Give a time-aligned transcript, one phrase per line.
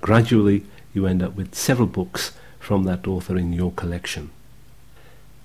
[0.00, 4.30] Gradually, you end up with several books from that author in your collection.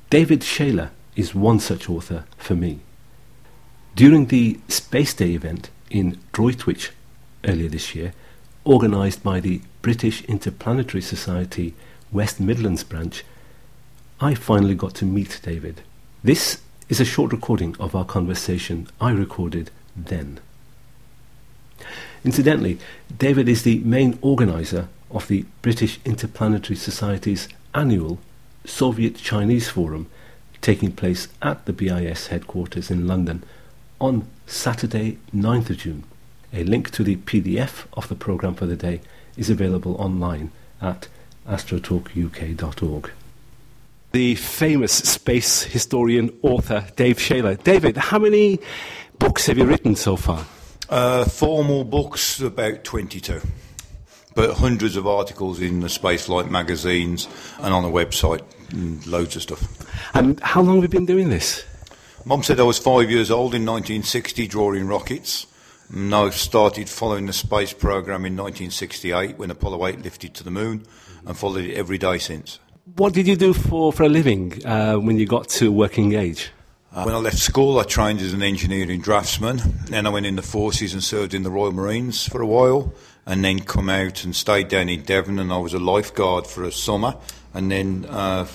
[0.09, 2.79] David Shayler is one such author for me.
[3.93, 6.91] During the Space Day event in Droitwich
[7.43, 8.13] earlier this year,
[8.65, 11.73] organised by the British Interplanetary Society
[12.09, 13.25] West Midlands branch,
[14.21, 15.81] I finally got to meet David.
[16.23, 20.39] This is a short recording of our conversation I recorded then.
[22.23, 22.79] Incidentally,
[23.17, 28.19] David is the main organiser of the British Interplanetary Society's annual
[28.65, 30.07] Soviet Chinese Forum
[30.61, 33.43] taking place at the BIS headquarters in London
[33.99, 36.03] on Saturday, 9th of June.
[36.53, 39.01] A link to the PDF of the programme for the day
[39.37, 40.51] is available online
[40.81, 41.07] at
[41.47, 43.11] astrotalkuk.org.
[44.11, 47.61] The famous space historian, author Dave Shayler.
[47.63, 48.59] David, how many
[49.19, 50.45] books have you written so far?
[50.89, 53.41] Uh, formal books, about 22.
[54.33, 57.27] But hundreds of articles in the Spaceflight magazines
[57.59, 60.15] and on the website, and loads of stuff.
[60.15, 61.65] And how long have you been doing this?
[62.25, 65.47] Mum said I was five years old in 1960 drawing rockets.
[65.91, 70.51] And I started following the space program in 1968 when Apollo 8 lifted to the
[70.51, 70.85] moon
[71.25, 72.59] and followed it every day since.
[72.95, 76.51] What did you do for, for a living uh, when you got to working age?
[76.91, 79.61] Uh, when I left school, I trained as an engineering draftsman.
[79.85, 82.93] Then I went in the forces and served in the Royal Marines for a while,
[83.25, 85.39] and then come out and stayed down in Devon.
[85.39, 87.15] And I was a lifeguard for a summer,
[87.53, 88.47] and then uh,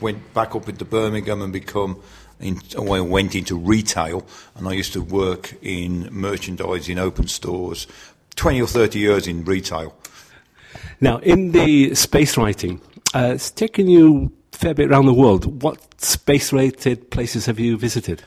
[0.00, 2.00] went back up into Birmingham and become.
[2.40, 7.86] In, I went into retail, and I used to work in merchandise in open stores,
[8.34, 9.94] twenty or thirty years in retail.
[11.00, 12.80] Now, in the space writing,
[13.14, 15.62] uh, it's taken you a fair bit around the world.
[15.62, 18.24] What space-related places have you visited?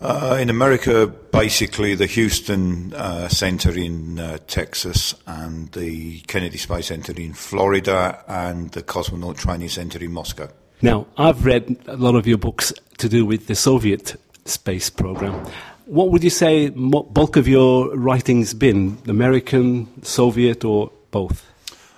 [0.00, 6.86] Uh, in America, basically the Houston uh, Center in uh, Texas and the Kennedy Space
[6.86, 10.48] Center in Florida and the Cosmonaut Training Center in Moscow.
[10.82, 14.14] Now, I've read a lot of your books to do with the Soviet
[14.44, 15.44] space program.
[15.86, 18.98] What would you say What bulk of your writings been?
[19.08, 21.44] American, Soviet, or both?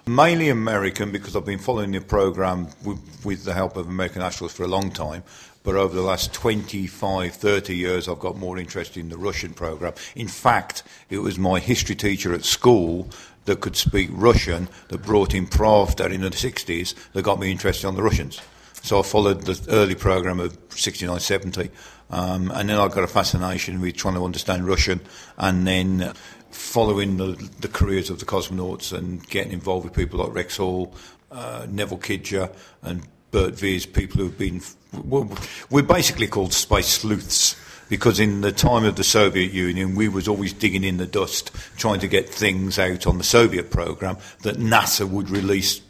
[0.07, 4.53] Mainly American because I've been following the program with, with, the help of American astronauts
[4.53, 5.23] for a long time.
[5.63, 9.93] But over the last 25, 30 years, I've got more interested in the Russian program.
[10.17, 13.11] In fact, it was my history teacher at school
[13.45, 17.87] that could speak Russian that brought in Pravda in the 60s that got me interested
[17.87, 18.41] on the Russians.
[18.83, 21.71] So I followed the early program of 69, 70.
[22.11, 25.01] Um, and then I got a fascination with trying to understand Russian
[25.37, 26.13] and then
[26.51, 30.95] following the, the careers of the cosmonauts and getting involved with people like Rex Hall,
[31.31, 34.61] uh, Neville Kidger, and Bert Vis, people who've been.
[35.05, 35.31] Well,
[35.71, 37.57] we're basically called space sleuths
[37.91, 41.51] because in the time of the Soviet Union, we was always digging in the dust,
[41.77, 45.83] trying to get things out on the Soviet program that NASA would release.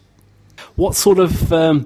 [0.76, 1.84] What sort of um,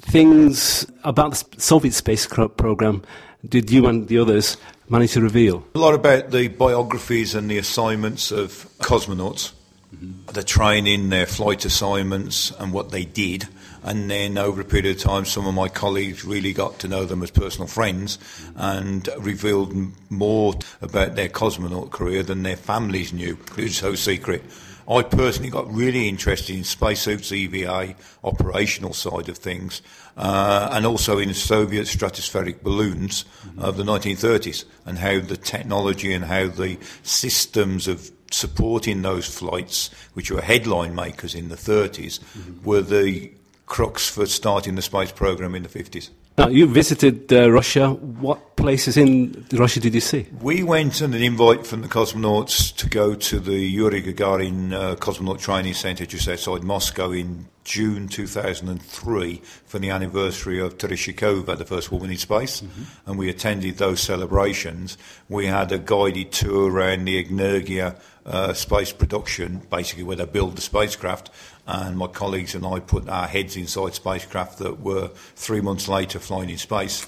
[0.00, 3.02] things about the Soviet space program
[3.46, 4.56] did you and the others
[4.88, 5.64] manage to reveal?
[5.74, 9.52] A lot about the biographies and the assignments of cosmonauts,
[9.94, 10.32] mm-hmm.
[10.32, 13.48] the training, their flight assignments, and what they did.
[13.86, 17.04] And then over a period of time, some of my colleagues really got to know
[17.04, 18.18] them as personal friends
[18.56, 19.74] and revealed
[20.10, 23.38] more about their cosmonaut career than their families knew.
[23.56, 24.42] It was so secret.
[24.88, 27.94] I personally got really interested in spacesuits, EVA,
[28.24, 29.82] operational side of things,
[30.16, 33.24] uh, and also in Soviet stratospheric balloons
[33.58, 39.90] of the 1930s and how the technology and how the systems of supporting those flights,
[40.14, 42.64] which were headline makers in the 30s, mm-hmm.
[42.64, 43.32] were the
[43.66, 46.10] crux for starting the space program in the 50s.
[46.38, 47.90] Now, you visited uh, Russia.
[47.90, 50.26] What places in Russia did you see?
[50.40, 54.96] We went on an invite from the cosmonauts to go to the Yuri Gagarin uh,
[54.96, 61.64] Cosmonaut Training Center just outside Moscow in June 2003 for the anniversary of Tereshkova, the
[61.64, 63.08] first woman in space, mm-hmm.
[63.08, 64.98] and we attended those celebrations.
[65.28, 70.56] We had a guided tour around the Energia uh, space production, basically where they build
[70.56, 71.30] the spacecraft,
[71.68, 76.18] and my colleagues and I put our heads inside spacecraft that were three months later
[76.18, 77.06] flying in space.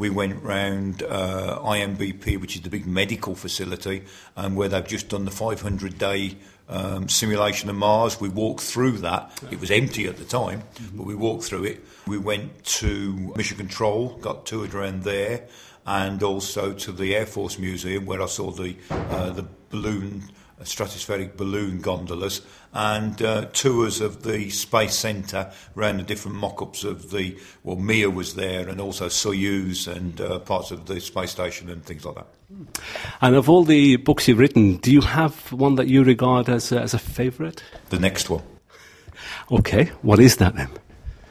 [0.00, 4.04] We went round uh, IMBP, which is the big medical facility,
[4.34, 6.38] and where they've just done the 500 day
[6.70, 8.18] um, simulation of Mars.
[8.18, 9.38] We walked through that.
[9.50, 10.96] It was empty at the time, mm-hmm.
[10.96, 11.84] but we walked through it.
[12.06, 15.46] We went to Mission Control, got toured around there,
[15.84, 20.30] and also to the Air Force Museum where I saw the uh, the balloon
[20.64, 22.42] stratospheric balloon gondolas
[22.72, 28.10] and uh, tours of the space centre around the different mock-ups of the well Mir
[28.10, 32.14] was there and also Soyuz and uh, parts of the space station and things like
[32.14, 32.26] that.
[33.20, 36.72] And of all the books you've written, do you have one that you regard as
[36.72, 37.62] a, as a favourite?
[37.88, 38.42] The next one.
[39.52, 40.68] Okay, what is that then?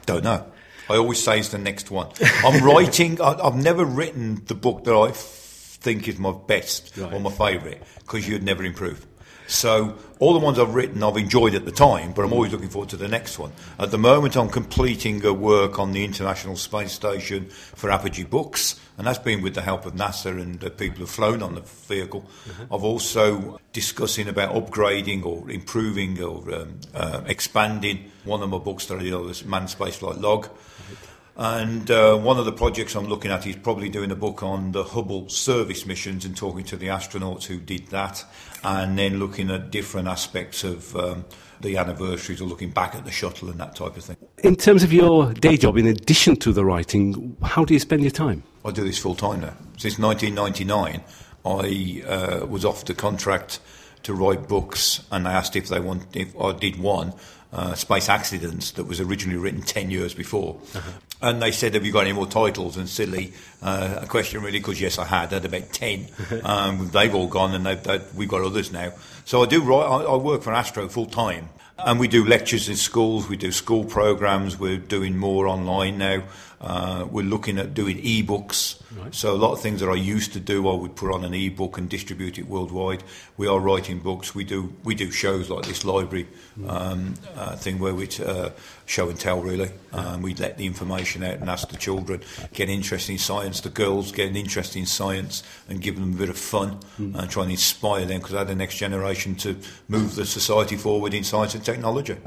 [0.05, 0.45] Don't know.
[0.89, 2.09] I always say it's the next one.
[2.43, 3.21] I'm writing.
[3.21, 7.13] I, have never written the book that I think is my best right.
[7.13, 9.05] or my favourite because you'd never improve.
[9.47, 12.69] So all the ones I've written I've enjoyed at the time, but I'm always looking
[12.69, 13.51] forward to the next one.
[13.79, 18.79] At the moment, I'm completing a work on the International Space Station for Apogee Books,
[18.97, 21.61] and that's been with the help of NASA and the people who've flown on the
[21.61, 22.29] vehicle.
[22.47, 22.73] Mm-hmm.
[22.73, 28.85] I've also discussing about upgrading or improving or um, uh, expanding one of my books
[28.85, 30.45] that I did on this Manned Spaceflight Log.
[30.45, 30.93] Mm-hmm.
[31.39, 34.73] And uh, one of the projects I'm looking at is probably doing a book on
[34.73, 38.25] the Hubble service missions and talking to the astronauts who did that,
[38.61, 41.23] and then looking at different aspects of um,
[41.61, 44.17] the anniversaries or looking back at the shuttle and that type of thing.
[44.39, 48.01] In terms of your day job, in addition to the writing, how do you spend
[48.01, 48.43] your time?
[48.65, 49.53] I do this full time now.
[49.77, 51.01] Since 1999,
[51.45, 53.61] I uh, was off the contract
[54.03, 57.13] to write books, and I asked if they want if I did one.
[57.51, 60.55] Uh, space accidents that was originally written 10 years before.
[60.75, 60.91] Uh-huh.
[61.19, 62.77] And they said, Have you got any more titles?
[62.77, 65.31] And silly, uh, a question really, because yes, I had.
[65.31, 66.07] I had about 10.
[66.43, 68.93] um, they've all gone and they've, they've, we've got others now.
[69.25, 71.49] So I do write, I, I work for Astro full time.
[71.79, 76.23] And we do lectures in schools, we do school programs, we're doing more online now.
[76.61, 78.81] Uh, we're looking at doing e-books.
[78.97, 79.15] Right.
[79.15, 81.33] So a lot of things that I used to do, I would put on an
[81.33, 83.03] e-book and distribute it worldwide.
[83.37, 84.35] We are writing books.
[84.35, 86.27] We do we do shows like this library
[86.59, 86.69] mm.
[86.69, 88.49] um, uh, thing where we uh,
[88.85, 89.71] show and tell really.
[89.93, 92.21] Um, we let the information out and ask the children
[92.53, 93.61] get interested in science.
[93.61, 97.15] The girls get an interest in science and give them a bit of fun mm.
[97.15, 99.55] and try and inspire them because they're the next generation to
[99.87, 102.17] move the society forward in science and technology.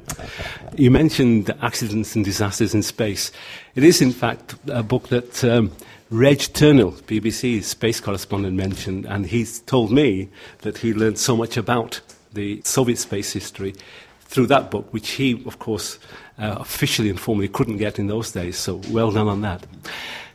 [0.77, 3.31] You mentioned accidents and disasters in space.
[3.75, 5.73] It is, in fact, a book that um,
[6.11, 10.29] Reg Turnill, BBC space correspondent, mentioned, and he's told me
[10.59, 12.01] that he learned so much about
[12.33, 13.75] the Soviet space history
[14.21, 15.99] through that book, which he, of course,
[16.39, 18.57] uh, officially and formally couldn't get in those days.
[18.57, 19.67] So well done on that.